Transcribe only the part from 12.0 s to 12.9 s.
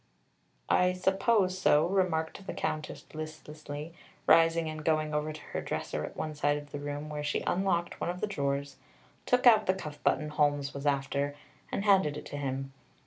it to him.